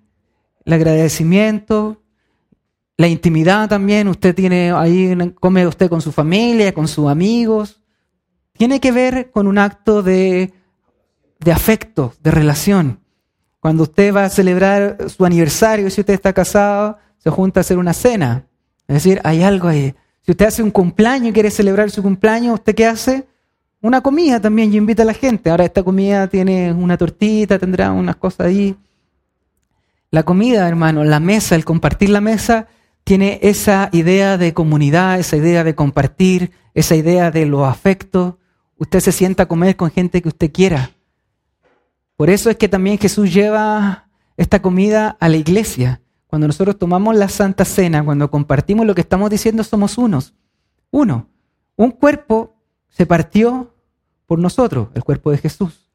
el 0.67 0.73
agradecimiento, 0.75 2.03
la 2.99 3.09
intimidad 3.09 3.67
también, 3.71 4.09
usted 4.09 4.35
tiene 4.35 4.73
ahí, 4.73 5.17
come 5.41 5.67
usted 5.67 5.89
con 5.89 6.03
su 6.03 6.13
familia, 6.13 6.75
con 6.75 6.87
sus 6.87 7.09
amigos. 7.09 7.81
Tiene 8.53 8.79
que 8.79 8.93
ver 8.93 9.31
con 9.31 9.47
un 9.47 9.57
acto 9.57 10.03
de, 10.03 10.53
de 11.41 11.53
afecto, 11.53 12.13
de 12.23 12.31
relación. 12.31 13.01
Cuando 13.61 13.83
usted 13.83 14.15
va 14.15 14.25
a 14.25 14.31
celebrar 14.31 14.97
su 15.09 15.25
aniversario, 15.25 15.91
si 15.91 16.01
usted 16.01 16.15
está 16.15 16.33
casado, 16.33 16.99
se 17.19 17.31
junta 17.31 17.61
a 17.61 17.63
hacer 17.63 17.79
una 17.79 17.93
cena. 17.93 18.47
Es 18.87 18.95
decir, 18.95 19.21
hay 19.25 19.43
algo 19.43 19.69
ahí. 19.69 19.95
Si 20.23 20.31
usted 20.31 20.47
hace 20.47 20.63
un 20.63 20.71
cumpleaños 20.71 21.31
y 21.31 21.33
quiere 21.33 21.51
celebrar 21.51 21.91
su 21.91 22.03
cumpleaños, 22.03 22.55
¿usted 22.55 22.75
qué 22.75 22.87
hace? 22.87 23.27
Una 23.81 24.01
comida 24.01 24.41
también 24.41 24.73
y 24.73 24.77
invita 24.77 25.03
a 25.03 25.07
la 25.07 25.15
gente. 25.15 25.51
Ahora 25.51 25.65
esta 25.65 25.83
comida 25.83 26.27
tiene 26.29 26.73
una 26.73 26.97
tortita, 26.97 27.59
tendrá 27.59 27.93
unas 27.93 28.17
cosas 28.17 28.47
ahí. 28.47 28.77
La 30.11 30.23
comida, 30.23 30.69
hermano, 30.69 31.05
la 31.05 31.21
mesa, 31.21 31.55
el 31.55 31.65
compartir 31.65 32.11
la 32.11 32.21
mesa, 32.21 32.67
tiene 33.05 33.41
esa 33.43 33.89
idea 33.93 34.39
de 34.39 34.55
comunidad, 34.55 35.19
esa 35.19 35.37
idea 35.37 35.65
de 35.65 35.75
compartir, 35.75 36.53
esa 36.75 36.95
idea 36.95 37.31
de 37.31 37.47
los 37.47 37.67
afectos. 37.67 38.35
Usted 38.77 39.01
se 39.01 39.13
sienta 39.13 39.45
a 39.45 39.49
comer 39.49 39.77
con 39.77 39.91
gente 39.91 40.23
que 40.23 40.29
usted 40.29 40.53
quiera. 40.53 40.91
Por 42.19 42.31
eso 42.31 42.51
es 42.51 42.57
que 42.57 42.69
también 42.69 42.99
Jesús 42.99 43.33
lleva 43.33 44.09
esta 44.37 44.61
comida 44.61 45.17
a 45.21 45.29
la 45.29 45.37
iglesia. 45.37 46.03
cuando 46.27 46.49
nosotros 46.49 46.77
tomamos 46.77 47.15
la 47.15 47.29
Santa 47.29 47.65
Cena, 47.65 48.05
cuando 48.05 48.29
compartimos 48.29 48.85
lo 48.85 48.95
que 48.97 49.03
estamos 49.03 49.31
diciendo, 49.31 49.63
somos 49.63 49.97
unos. 49.97 50.35
Uno. 50.91 51.29
Un 51.77 51.93
cuerpo 51.93 52.57
se 52.89 53.07
partió 53.07 53.73
por 54.27 54.41
nosotros, 54.41 54.89
el 54.95 55.05
cuerpo 55.05 55.31
de 55.31 55.39
Jesús. 55.39 55.93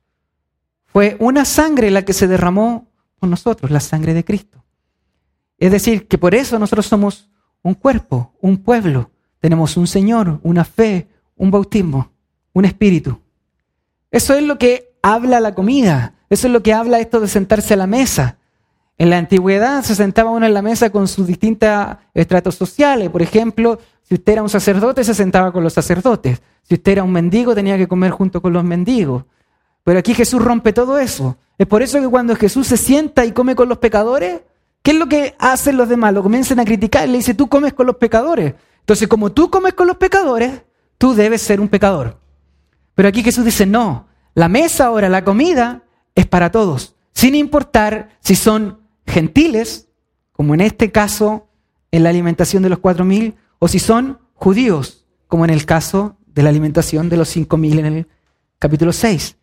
Fue 0.86 1.18
una 1.20 1.44
sangre 1.44 1.92
la 1.92 2.06
que 2.06 2.13
se 2.13 2.27
derramó 2.27 2.88
por 3.20 3.27
nosotros, 3.27 3.70
la 3.70 3.82
sangre 3.82 4.13
de 4.13 4.24
Cristo. 4.24 4.63
Es 5.58 5.74
decir, 5.74 6.08
que 6.08 6.18
por 6.18 6.34
eso 6.34 6.58
nosotros 6.58 6.86
somos 6.86 7.30
un 7.62 7.74
cuerpo, 7.74 8.34
un 8.39 8.60
pueblo. 8.60 9.12
Tenemos 9.39 9.75
un 9.75 9.88
Señor, 9.88 10.39
una 10.42 10.63
fe, 10.63 11.10
un 11.36 11.51
bautismo, 11.51 12.13
un 12.53 12.63
espíritu. 12.63 13.20
Eso 14.10 14.34
es 14.36 14.44
lo 14.44 14.58
que 14.58 14.92
habla 15.03 15.39
la 15.39 15.53
comida. 15.53 16.13
Eso 16.31 16.48
es 16.48 16.53
lo 16.53 16.63
que 16.63 16.74
habla 16.74 17.00
esto 17.00 17.19
de 17.19 17.27
sentarse 17.27 17.75
a 17.75 17.77
la 17.77 17.86
mesa. 17.86 18.38
En 18.98 19.10
la 19.10 19.17
antigüedad 19.17 19.83
se 19.83 19.95
sentaba 19.95 20.31
uno 20.31 20.45
en 20.45 20.53
la 20.53 20.62
mesa 20.63 20.89
con 20.89 21.07
sus 21.07 21.27
distintos 21.27 21.69
estratos 22.13 22.55
sociales. 22.55 23.10
Por 23.10 23.22
ejemplo, 23.22 23.79
si 24.01 24.15
usted 24.15 24.33
era 24.33 24.43
un 24.43 24.50
sacerdote, 24.50 25.03
se 25.03 25.13
sentaba 25.13 25.51
con 25.51 25.63
los 25.63 25.74
sacerdotes. 25.74 26.41
Si 26.63 26.75
usted 26.75 26.93
era 26.93 27.03
un 27.03 27.12
mendigo, 27.12 27.53
tenía 27.53 27.77
que 27.77 27.88
comer 27.88 28.12
junto 28.12 28.41
con 28.41 28.53
los 28.53 28.63
mendigos. 28.63 29.25
Pero 29.83 30.00
aquí 30.00 30.13
Jesús 30.13 30.41
rompe 30.41 30.72
todo 30.72 30.98
eso. 30.98 31.38
Es 31.57 31.67
por 31.67 31.81
eso 31.81 32.00
que 32.00 32.07
cuando 32.07 32.36
Jesús 32.36 32.67
se 32.67 32.77
sienta 32.77 33.25
y 33.25 33.33
come 33.33 33.55
con 33.55 33.67
los 33.67 33.79
pecadores, 33.79 34.41
¿qué 34.81 34.91
es 34.91 34.98
lo 34.98 35.07
que 35.07 35.36
hacen 35.38 35.75
los 35.75 35.89
demás? 35.89 36.13
Lo 36.13 36.24
comienzan 36.24 36.60
a 36.60 36.65
criticar. 36.65 37.10
Le 37.10 37.17
dice, 37.17 37.33
tú 37.33 37.50
comes 37.50 37.74
con 37.74 37.86
los 37.88 37.98
pecadores. 37.98 38.53
Entonces, 38.79 39.07
como 39.07 39.31
tú 39.31 39.50
comes 39.50 39.74
con 39.74 39.88
los 39.88 39.98
pecadores, 39.98 40.62
tú 40.98 41.13
debes 41.13 41.41
ser 41.41 41.60
un 41.60 41.67
pecador. 41.67 42.17
Pero 42.95 43.10
aquí 43.10 43.24
Jesús 43.24 43.43
dice, 43.43 43.65
no, 43.65 44.07
la 44.35 44.49
mesa 44.49 44.85
ahora, 44.85 45.09
la 45.09 45.23
comida, 45.23 45.83
es 46.15 46.25
para 46.25 46.51
todos, 46.51 46.95
sin 47.13 47.35
importar 47.35 48.17
si 48.19 48.35
son 48.35 48.79
gentiles, 49.05 49.89
como 50.31 50.53
en 50.53 50.61
este 50.61 50.91
caso 50.91 51.47
en 51.91 52.03
la 52.03 52.09
alimentación 52.09 52.63
de 52.63 52.69
los 52.69 52.79
cuatro 52.79 53.05
mil, 53.05 53.35
o 53.59 53.67
si 53.67 53.79
son 53.79 54.19
judíos, 54.33 55.05
como 55.27 55.45
en 55.45 55.51
el 55.51 55.65
caso 55.65 56.17
de 56.27 56.43
la 56.43 56.49
alimentación 56.49 57.09
de 57.09 57.17
los 57.17 57.29
cinco 57.29 57.57
mil 57.57 57.79
en 57.79 57.85
el 57.85 58.07
capítulo 58.59 58.91
6. 58.91 59.37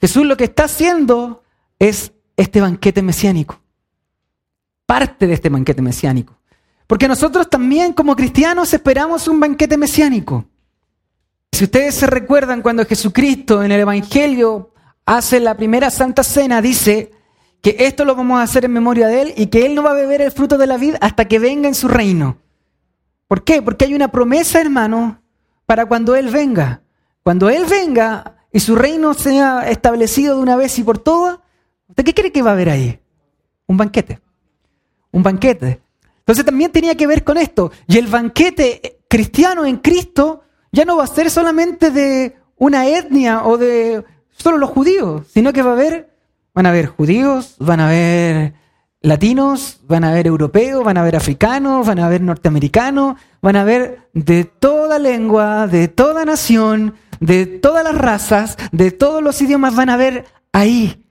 Jesús 0.00 0.26
lo 0.26 0.36
que 0.36 0.44
está 0.44 0.64
haciendo 0.64 1.42
es 1.78 2.12
este 2.36 2.60
banquete 2.60 3.02
mesiánico, 3.02 3.60
parte 4.86 5.26
de 5.26 5.34
este 5.34 5.48
banquete 5.48 5.82
mesiánico. 5.82 6.38
Porque 6.86 7.08
nosotros 7.08 7.48
también 7.48 7.92
como 7.92 8.14
cristianos 8.14 8.74
esperamos 8.74 9.28
un 9.28 9.40
banquete 9.40 9.76
mesiánico. 9.76 10.46
Si 11.54 11.62
ustedes 11.62 11.94
se 11.94 12.08
recuerdan 12.08 12.62
cuando 12.62 12.84
Jesucristo 12.84 13.62
en 13.62 13.70
el 13.70 13.78
Evangelio 13.78 14.72
hace 15.06 15.38
la 15.38 15.56
primera 15.56 15.88
Santa 15.88 16.24
Cena, 16.24 16.60
dice 16.60 17.12
que 17.62 17.76
esto 17.78 18.04
lo 18.04 18.16
vamos 18.16 18.40
a 18.40 18.42
hacer 18.42 18.64
en 18.64 18.72
memoria 18.72 19.06
de 19.06 19.22
Él 19.22 19.34
y 19.36 19.46
que 19.46 19.64
Él 19.64 19.76
no 19.76 19.84
va 19.84 19.92
a 19.92 19.94
beber 19.94 20.20
el 20.20 20.32
fruto 20.32 20.58
de 20.58 20.66
la 20.66 20.78
vida 20.78 20.98
hasta 21.00 21.26
que 21.26 21.38
venga 21.38 21.68
en 21.68 21.76
su 21.76 21.86
reino. 21.86 22.38
¿Por 23.28 23.44
qué? 23.44 23.62
Porque 23.62 23.84
hay 23.84 23.94
una 23.94 24.08
promesa, 24.10 24.60
hermano, 24.60 25.22
para 25.64 25.86
cuando 25.86 26.16
Él 26.16 26.28
venga. 26.28 26.82
Cuando 27.22 27.48
Él 27.48 27.66
venga 27.70 28.34
y 28.50 28.58
su 28.58 28.74
reino 28.74 29.14
sea 29.14 29.70
establecido 29.70 30.34
de 30.34 30.42
una 30.42 30.56
vez 30.56 30.76
y 30.80 30.82
por 30.82 30.98
todas, 30.98 31.38
¿usted 31.88 32.02
qué 32.02 32.14
cree 32.14 32.32
que 32.32 32.42
va 32.42 32.50
a 32.50 32.54
haber 32.54 32.68
ahí? 32.68 32.98
Un 33.68 33.76
banquete. 33.76 34.18
Un 35.12 35.22
banquete. 35.22 35.80
Entonces 36.18 36.44
también 36.44 36.72
tenía 36.72 36.96
que 36.96 37.06
ver 37.06 37.22
con 37.22 37.36
esto. 37.36 37.70
Y 37.86 37.98
el 37.98 38.08
banquete 38.08 38.98
cristiano 39.06 39.64
en 39.64 39.76
Cristo 39.76 40.43
ya 40.74 40.84
no 40.84 40.96
va 40.96 41.04
a 41.04 41.06
ser 41.06 41.30
solamente 41.30 41.90
de 41.90 42.36
una 42.56 42.88
etnia 42.88 43.44
o 43.44 43.56
de 43.56 44.04
solo 44.30 44.58
los 44.58 44.70
judíos, 44.70 45.26
sino 45.32 45.52
que 45.52 45.62
va 45.62 45.70
a 45.70 45.74
haber, 45.74 46.10
van 46.52 46.66
a 46.66 46.70
haber 46.70 46.86
judíos, 46.86 47.54
van 47.60 47.80
a 47.80 47.86
haber 47.86 48.54
latinos, 49.00 49.80
van 49.86 50.02
a 50.02 50.10
haber 50.10 50.26
europeos, 50.26 50.82
van 50.84 50.96
a 50.96 51.02
haber 51.02 51.14
africanos, 51.14 51.86
van 51.86 52.00
a 52.00 52.06
haber 52.06 52.22
norteamericanos, 52.22 53.16
van 53.40 53.56
a 53.56 53.60
haber 53.60 54.08
de 54.14 54.44
toda 54.44 54.98
lengua, 54.98 55.68
de 55.68 55.86
toda 55.86 56.24
nación, 56.24 56.94
de 57.20 57.46
todas 57.46 57.84
las 57.84 57.96
razas, 57.96 58.56
de 58.72 58.90
todos 58.90 59.22
los 59.22 59.40
idiomas, 59.40 59.76
van 59.76 59.90
a 59.90 59.94
haber 59.94 60.24
ahí. 60.52 61.06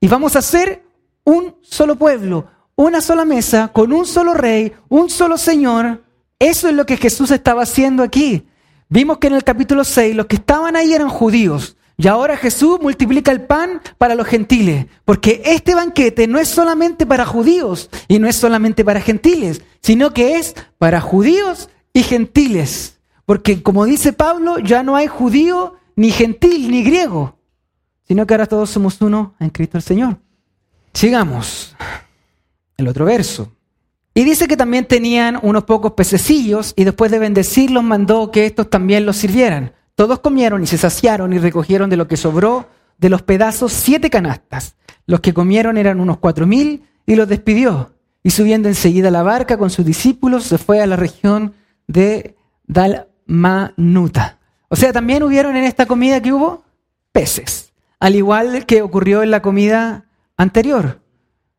Y 0.00 0.06
vamos 0.06 0.36
a 0.36 0.42
ser 0.42 0.84
un 1.24 1.56
solo 1.62 1.96
pueblo, 1.96 2.46
una 2.76 3.00
sola 3.00 3.24
mesa, 3.24 3.68
con 3.72 3.92
un 3.92 4.06
solo 4.06 4.34
rey, 4.34 4.72
un 4.88 5.10
solo 5.10 5.36
Señor. 5.36 6.04
Eso 6.38 6.68
es 6.68 6.74
lo 6.74 6.86
que 6.86 6.96
Jesús 6.96 7.32
estaba 7.32 7.64
haciendo 7.64 8.04
aquí. 8.04 8.46
Vimos 8.92 9.18
que 9.18 9.28
en 9.28 9.34
el 9.34 9.44
capítulo 9.44 9.84
6 9.84 10.16
los 10.16 10.26
que 10.26 10.34
estaban 10.36 10.74
ahí 10.74 10.92
eran 10.92 11.08
judíos. 11.08 11.76
Y 11.96 12.08
ahora 12.08 12.36
Jesús 12.36 12.80
multiplica 12.82 13.30
el 13.30 13.42
pan 13.42 13.80
para 13.98 14.14
los 14.14 14.26
gentiles, 14.26 14.86
porque 15.04 15.42
este 15.44 15.74
banquete 15.74 16.26
no 16.26 16.38
es 16.38 16.48
solamente 16.48 17.06
para 17.06 17.24
judíos 17.24 17.88
y 18.08 18.18
no 18.18 18.26
es 18.26 18.36
solamente 18.36 18.84
para 18.84 19.00
gentiles, 19.00 19.62
sino 19.80 20.12
que 20.12 20.36
es 20.36 20.56
para 20.78 21.00
judíos 21.00 21.68
y 21.92 22.02
gentiles. 22.02 22.98
Porque 23.26 23.62
como 23.62 23.84
dice 23.84 24.12
Pablo, 24.12 24.58
ya 24.58 24.82
no 24.82 24.96
hay 24.96 25.06
judío, 25.06 25.76
ni 25.94 26.10
gentil, 26.10 26.70
ni 26.70 26.82
griego, 26.82 27.36
sino 28.08 28.26
que 28.26 28.34
ahora 28.34 28.46
todos 28.46 28.70
somos 28.70 29.00
uno 29.02 29.34
en 29.38 29.50
Cristo 29.50 29.76
el 29.76 29.84
Señor. 29.84 30.18
Sigamos. 30.94 31.76
El 32.76 32.88
otro 32.88 33.04
verso. 33.04 33.52
Y 34.14 34.24
dice 34.24 34.48
que 34.48 34.56
también 34.56 34.86
tenían 34.86 35.38
unos 35.42 35.64
pocos 35.64 35.92
pececillos 35.92 36.72
y 36.76 36.84
después 36.84 37.10
de 37.10 37.18
bendecirlos 37.18 37.84
mandó 37.84 38.30
que 38.30 38.46
estos 38.46 38.68
también 38.68 39.06
los 39.06 39.16
sirvieran. 39.16 39.72
Todos 39.94 40.20
comieron 40.20 40.62
y 40.62 40.66
se 40.66 40.78
saciaron 40.78 41.32
y 41.32 41.38
recogieron 41.38 41.90
de 41.90 41.96
lo 41.96 42.08
que 42.08 42.16
sobró 42.16 42.68
de 42.98 43.08
los 43.08 43.22
pedazos 43.22 43.72
siete 43.72 44.10
canastas. 44.10 44.76
Los 45.06 45.20
que 45.20 45.32
comieron 45.32 45.78
eran 45.78 46.00
unos 46.00 46.18
cuatro 46.18 46.46
mil 46.46 46.84
y 47.06 47.14
los 47.14 47.28
despidió. 47.28 47.92
Y 48.22 48.30
subiendo 48.30 48.68
enseguida 48.68 49.08
a 49.08 49.12
la 49.12 49.22
barca 49.22 49.56
con 49.56 49.70
sus 49.70 49.84
discípulos 49.84 50.44
se 50.44 50.58
fue 50.58 50.80
a 50.80 50.86
la 50.86 50.96
región 50.96 51.54
de 51.86 52.36
Dalmanuta. 52.66 54.38
O 54.68 54.76
sea, 54.76 54.92
también 54.92 55.22
hubieron 55.22 55.56
en 55.56 55.64
esta 55.64 55.86
comida 55.86 56.20
que 56.20 56.32
hubo 56.32 56.64
peces, 57.12 57.72
al 57.98 58.14
igual 58.14 58.66
que 58.66 58.82
ocurrió 58.82 59.22
en 59.22 59.30
la 59.30 59.42
comida 59.42 60.06
anterior. 60.36 60.99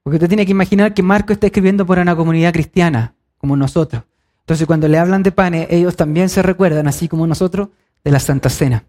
Porque 0.04 0.16
usted 0.16 0.28
tiene 0.28 0.46
que 0.46 0.52
imaginar 0.52 0.94
que 0.94 1.04
Marco 1.04 1.34
está 1.34 1.48
escribiendo 1.48 1.86
por 1.86 2.00
una 2.00 2.16
comunidad 2.16 2.54
cristiana, 2.54 3.14
como 3.38 3.56
nosotros. 3.56 4.04
Entonces, 4.40 4.66
cuando 4.66 4.88
le 4.88 4.98
hablan 4.98 5.24
de 5.24 5.32
panes, 5.32 5.68
ellos 5.70 5.96
también 5.96 6.30
se 6.30 6.42
recuerdan, 6.42 6.88
así 6.88 7.08
como 7.08 7.28
nosotros, 7.28 7.70
de 8.04 8.12
la 8.12 8.20
Santa 8.20 8.50
Cena. 8.50 8.86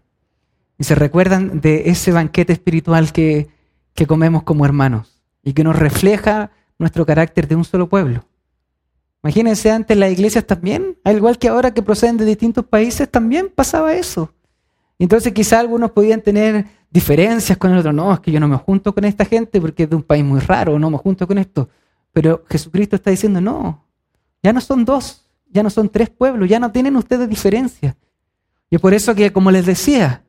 Y 0.77 0.83
se 0.83 0.95
recuerdan 0.95 1.61
de 1.61 1.89
ese 1.89 2.11
banquete 2.11 2.53
espiritual 2.53 3.11
que, 3.11 3.47
que 3.93 4.07
comemos 4.07 4.43
como 4.43 4.65
hermanos 4.65 5.21
y 5.43 5.53
que 5.53 5.63
nos 5.63 5.77
refleja 5.77 6.51
nuestro 6.79 7.05
carácter 7.05 7.47
de 7.47 7.55
un 7.55 7.63
solo 7.63 7.87
pueblo. 7.87 8.25
Imagínense 9.23 9.71
antes 9.71 9.95
las 9.95 10.11
iglesias 10.11 10.45
también, 10.45 10.97
al 11.03 11.17
igual 11.17 11.37
que 11.37 11.47
ahora 11.47 11.73
que 11.73 11.81
proceden 11.81 12.17
de 12.17 12.25
distintos 12.25 12.65
países, 12.65 13.09
también 13.09 13.49
pasaba 13.53 13.93
eso. 13.93 14.33
Entonces 14.99 15.31
quizá 15.33 15.59
algunos 15.59 15.91
podían 15.91 16.21
tener 16.21 16.65
diferencias 16.93 17.57
con 17.57 17.71
el 17.71 17.79
otro. 17.79 17.91
No, 17.91 18.13
es 18.13 18.19
que 18.19 18.31
yo 18.31 18.39
no 18.39 18.47
me 18.47 18.55
junto 18.57 18.93
con 18.93 19.03
esta 19.03 19.25
gente 19.25 19.59
porque 19.59 19.83
es 19.83 19.89
de 19.89 19.95
un 19.95 20.03
país 20.03 20.23
muy 20.23 20.39
raro, 20.39 20.77
no 20.77 20.91
me 20.91 20.97
junto 20.97 21.27
con 21.27 21.39
esto. 21.39 21.67
Pero 22.11 22.43
Jesucristo 22.47 22.95
está 22.95 23.09
diciendo, 23.09 23.41
no, 23.41 23.83
ya 24.43 24.53
no 24.53 24.61
son 24.61 24.85
dos, 24.85 25.25
ya 25.49 25.63
no 25.63 25.71
son 25.71 25.89
tres 25.89 26.09
pueblos, 26.09 26.47
ya 26.47 26.59
no 26.59 26.71
tienen 26.71 26.95
ustedes 26.95 27.27
diferencias. 27.27 27.95
Y 28.69 28.77
por 28.77 28.93
eso 28.93 29.15
que, 29.15 29.33
como 29.33 29.49
les 29.49 29.65
decía, 29.65 30.23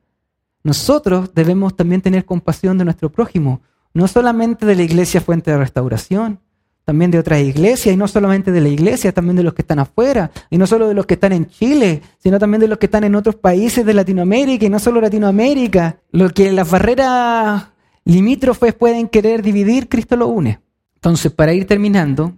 nosotros 0.63 1.31
debemos 1.35 1.75
también 1.75 2.01
tener 2.01 2.25
compasión 2.25 2.77
de 2.77 2.85
nuestro 2.85 3.11
prójimo, 3.11 3.61
no 3.93 4.07
solamente 4.07 4.65
de 4.65 4.75
la 4.75 4.83
iglesia 4.83 5.21
Fuente 5.21 5.51
de 5.51 5.57
Restauración, 5.57 6.39
también 6.85 7.11
de 7.11 7.19
otras 7.19 7.41
iglesias, 7.41 7.93
y 7.93 7.97
no 7.97 8.07
solamente 8.07 8.51
de 8.51 8.61
la 8.61 8.69
iglesia, 8.69 9.11
también 9.11 9.35
de 9.35 9.43
los 9.43 9.53
que 9.53 9.63
están 9.63 9.79
afuera, 9.79 10.31
y 10.49 10.57
no 10.57 10.67
solo 10.67 10.87
de 10.87 10.93
los 10.93 11.05
que 11.05 11.15
están 11.15 11.33
en 11.33 11.47
Chile, 11.47 12.01
sino 12.19 12.39
también 12.39 12.61
de 12.61 12.67
los 12.67 12.77
que 12.77 12.85
están 12.85 13.03
en 13.03 13.15
otros 13.15 13.35
países 13.35 13.85
de 13.85 13.93
Latinoamérica, 13.93 14.65
y 14.65 14.69
no 14.69 14.79
solo 14.79 15.01
Latinoamérica. 15.01 15.97
Lo 16.11 16.29
que 16.29 16.51
las 16.51 16.69
barreras 16.69 17.69
limítrofes 18.05 18.73
pueden 18.75 19.09
querer 19.09 19.41
dividir, 19.41 19.89
Cristo 19.89 20.15
lo 20.15 20.27
une. 20.27 20.59
Entonces, 20.93 21.31
para 21.31 21.53
ir 21.53 21.65
terminando, 21.65 22.33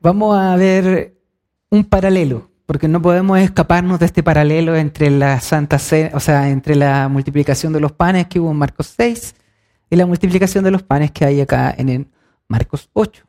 vamos 0.00 0.38
a 0.38 0.56
ver 0.56 1.16
un 1.68 1.84
paralelo 1.84 2.50
porque 2.70 2.86
no 2.86 3.02
podemos 3.02 3.36
escaparnos 3.40 3.98
de 3.98 4.06
este 4.06 4.22
paralelo 4.22 4.76
entre 4.76 5.10
la 5.10 5.40
Santa 5.40 5.78
o 6.12 6.20
sea, 6.20 6.50
entre 6.50 6.76
la 6.76 7.08
multiplicación 7.08 7.72
de 7.72 7.80
los 7.80 7.90
panes 7.90 8.28
que 8.28 8.38
hubo 8.38 8.52
en 8.52 8.58
Marcos 8.58 8.94
6 8.96 9.34
y 9.90 9.96
la 9.96 10.06
multiplicación 10.06 10.62
de 10.62 10.70
los 10.70 10.84
panes 10.84 11.10
que 11.10 11.24
hay 11.24 11.40
acá 11.40 11.74
en 11.76 12.08
Marcos 12.46 12.88
8. 12.92 13.24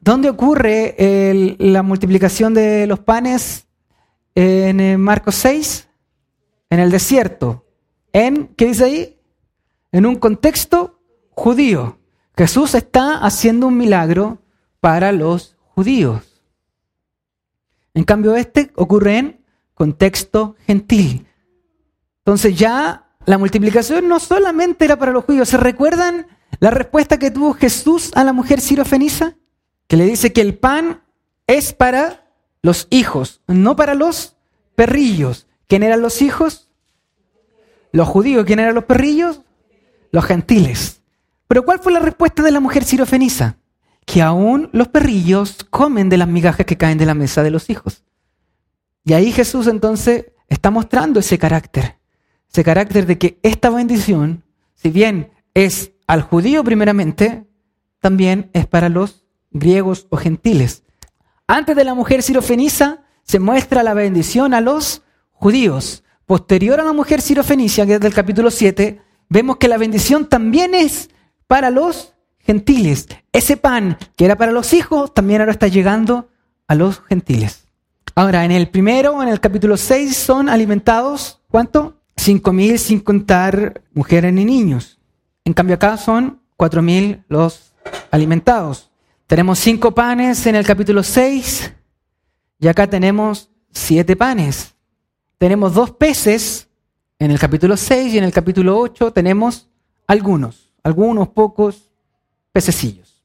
¿Dónde 0.00 0.30
ocurre 0.30 1.56
la 1.58 1.82
multiplicación 1.82 2.54
de 2.54 2.86
los 2.86 3.00
panes 3.00 3.66
en 4.34 5.00
Marcos 5.00 5.34
6? 5.36 5.88
En 6.70 6.78
el 6.78 6.90
desierto. 6.90 7.66
¿En 8.12 8.48
qué 8.48 8.66
dice 8.66 8.84
ahí? 8.84 9.20
En 9.90 10.06
un 10.06 10.16
contexto 10.16 11.00
judío. 11.30 11.98
Jesús 12.36 12.74
está 12.74 13.18
haciendo 13.18 13.66
un 13.66 13.76
milagro 13.76 14.38
para 14.78 15.10
los 15.12 15.56
judíos. 15.74 16.42
En 17.92 18.04
cambio, 18.04 18.36
este 18.36 18.70
ocurre 18.76 19.18
en 19.18 19.44
contexto 19.74 20.54
gentil. 20.66 21.26
Entonces 22.18 22.56
ya 22.56 23.08
la 23.26 23.38
multiplicación 23.38 24.08
no 24.08 24.20
solamente 24.20 24.84
era 24.84 24.96
para 24.96 25.12
los 25.12 25.24
judíos. 25.24 25.48
¿Se 25.48 25.56
recuerdan 25.56 26.26
la 26.60 26.70
respuesta 26.70 27.18
que 27.18 27.30
tuvo 27.30 27.54
Jesús 27.54 28.12
a 28.14 28.22
la 28.22 28.32
mujer 28.32 28.60
sirofeniza? 28.60 29.34
Que 29.90 29.96
le 29.96 30.06
dice 30.06 30.32
que 30.32 30.40
el 30.40 30.56
pan 30.56 31.02
es 31.48 31.72
para 31.72 32.24
los 32.62 32.86
hijos, 32.90 33.40
no 33.48 33.74
para 33.74 33.96
los 33.96 34.36
perrillos. 34.76 35.48
¿Quién 35.66 35.82
eran 35.82 36.00
los 36.00 36.22
hijos? 36.22 36.70
Los 37.90 38.06
judíos. 38.06 38.44
¿Quién 38.46 38.60
eran 38.60 38.76
los 38.76 38.84
perrillos? 38.84 39.40
Los 40.12 40.26
gentiles. 40.26 41.02
Pero 41.48 41.64
¿cuál 41.64 41.80
fue 41.80 41.90
la 41.90 41.98
respuesta 41.98 42.44
de 42.44 42.52
la 42.52 42.60
mujer 42.60 42.84
sirofenisa? 42.84 43.56
Que 44.06 44.22
aún 44.22 44.70
los 44.72 44.86
perrillos 44.86 45.66
comen 45.70 46.08
de 46.08 46.18
las 46.18 46.28
migajas 46.28 46.66
que 46.66 46.78
caen 46.78 46.96
de 46.96 47.06
la 47.06 47.14
mesa 47.14 47.42
de 47.42 47.50
los 47.50 47.68
hijos. 47.68 48.04
Y 49.04 49.14
ahí 49.14 49.32
Jesús 49.32 49.66
entonces 49.66 50.26
está 50.48 50.70
mostrando 50.70 51.18
ese 51.18 51.36
carácter, 51.36 51.96
ese 52.48 52.62
carácter 52.62 53.06
de 53.06 53.18
que 53.18 53.40
esta 53.42 53.70
bendición, 53.70 54.44
si 54.76 54.90
bien 54.90 55.32
es 55.52 55.90
al 56.06 56.22
judío 56.22 56.62
primeramente, 56.62 57.44
también 57.98 58.50
es 58.52 58.68
para 58.68 58.88
los 58.88 59.20
griegos 59.50 60.06
o 60.10 60.16
gentiles. 60.16 60.82
Antes 61.46 61.76
de 61.76 61.84
la 61.84 61.94
mujer 61.94 62.22
sirofenisa 62.22 63.02
se 63.22 63.40
muestra 63.40 63.82
la 63.82 63.94
bendición 63.94 64.54
a 64.54 64.60
los 64.60 65.02
judíos. 65.32 66.04
Posterior 66.26 66.80
a 66.80 66.84
la 66.84 66.92
mujer 66.92 67.20
sirofenicia, 67.20 67.86
que 67.86 67.94
es 67.94 68.00
del 68.00 68.14
capítulo 68.14 68.50
7, 68.50 69.00
vemos 69.28 69.56
que 69.56 69.68
la 69.68 69.78
bendición 69.78 70.26
también 70.26 70.74
es 70.74 71.10
para 71.46 71.70
los 71.70 72.14
gentiles. 72.38 73.08
Ese 73.32 73.56
pan 73.56 73.98
que 74.16 74.24
era 74.24 74.36
para 74.36 74.52
los 74.52 74.72
hijos 74.72 75.12
también 75.12 75.40
ahora 75.40 75.52
está 75.52 75.66
llegando 75.66 76.28
a 76.68 76.74
los 76.74 77.00
gentiles. 77.00 77.66
Ahora, 78.14 78.44
en 78.44 78.52
el 78.52 78.68
primero, 78.68 79.22
en 79.22 79.28
el 79.28 79.40
capítulo 79.40 79.76
6, 79.76 80.16
son 80.16 80.48
alimentados, 80.48 81.40
¿cuánto? 81.48 82.00
5.000 82.16 82.76
sin 82.76 83.00
contar 83.00 83.82
mujeres 83.92 84.32
ni 84.32 84.44
niños. 84.44 84.98
En 85.44 85.52
cambio 85.52 85.76
acá 85.76 85.96
son 85.96 86.42
4.000 86.58 87.24
los 87.28 87.72
alimentados. 88.10 88.89
Tenemos 89.30 89.60
cinco 89.60 89.92
panes 89.92 90.44
en 90.46 90.56
el 90.56 90.66
capítulo 90.66 91.04
6 91.04 91.72
y 92.58 92.66
acá 92.66 92.88
tenemos 92.90 93.48
siete 93.70 94.16
panes. 94.16 94.74
Tenemos 95.38 95.72
dos 95.72 95.92
peces 95.92 96.66
en 97.16 97.30
el 97.30 97.38
capítulo 97.38 97.76
6 97.76 98.12
y 98.12 98.18
en 98.18 98.24
el 98.24 98.32
capítulo 98.32 98.76
8 98.76 99.12
tenemos 99.12 99.68
algunos, 100.08 100.72
algunos 100.82 101.28
pocos 101.28 101.92
pececillos. 102.50 103.22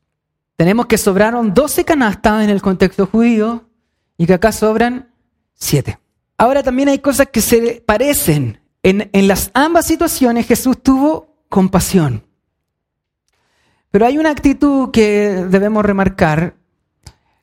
Tenemos 0.55 0.85
que 0.85 0.99
sobraron 0.99 1.55
12 1.55 1.83
canastas 1.85 2.43
en 2.43 2.51
el 2.51 2.61
contexto 2.61 3.07
judío 3.07 3.67
y 4.15 4.27
que 4.27 4.35
acá 4.35 4.51
sobran 4.51 5.11
siete. 5.55 5.97
Ahora 6.37 6.61
también 6.61 6.89
hay 6.89 6.99
cosas 6.99 7.29
que 7.29 7.41
se 7.41 7.83
parecen. 7.83 8.61
En, 8.83 9.09
en 9.11 9.27
las 9.27 9.49
ambas 9.55 9.87
situaciones 9.87 10.45
Jesús 10.45 10.83
tuvo 10.83 11.35
compasión. 11.49 12.24
Pero 13.95 14.07
hay 14.07 14.17
una 14.17 14.31
actitud 14.31 14.91
que 14.91 15.45
debemos 15.49 15.85
remarcar 15.85 16.57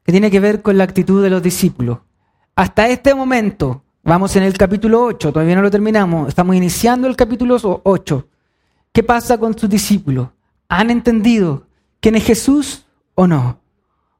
que 0.04 0.12
tiene 0.12 0.30
que 0.30 0.38
ver 0.38 0.61
con 0.61 0.76
la 0.76 0.85
actitud 0.85 1.23
de 1.23 1.30
los 1.30 1.42
discípulos. 1.42 2.00
Hasta 2.54 2.90
este 2.90 3.14
momento, 3.14 3.85
vamos 4.02 4.37
en 4.37 4.42
el 4.42 4.52
capítulo 4.59 5.02
8, 5.02 5.32
todavía 5.32 5.54
no 5.56 5.62
lo 5.62 5.71
terminamos, 5.71 6.28
estamos 6.28 6.54
iniciando 6.54 7.09
el 7.09 7.16
capítulo 7.16 7.56
8. 7.85 8.28
¿Qué 8.92 9.02
pasa 9.02 9.38
con 9.38 9.59
sus 9.59 9.71
discípulos? 9.71 10.28
¿Han 10.68 10.90
entendido 10.90 11.68
quién 12.00 12.16
es 12.16 12.25
Jesús 12.25 12.85
o 13.14 13.26
no? 13.26 13.59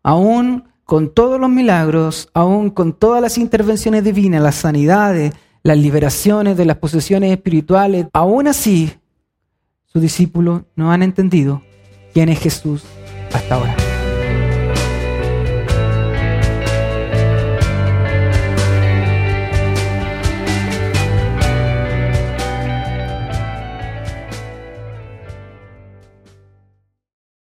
Aún 0.03 0.65
con 0.87 1.13
todos 1.13 1.39
los 1.39 1.51
milagros, 1.51 2.31
aún 2.33 2.71
con 2.71 2.95
todas 2.95 3.21
las 3.21 3.37
intervenciones 3.37 4.05
divinas, 4.05 4.41
las 4.41 4.55
sanidades, 4.55 5.35
las 5.63 5.77
liberaciones 5.77 6.57
de 6.57 6.65
las 6.65 6.79
posesiones 6.79 7.31
espirituales, 7.31 8.07
aún 8.15 8.49
así 8.49 8.91
sus 9.85 10.01
discípulos 10.01 10.63
no 10.75 10.93
han 10.93 11.03
entendido 11.03 11.61
quién 12.13 12.29
es 12.29 12.41
Jesús 12.41 12.83
hasta 13.33 13.55
ahora. 13.55 13.82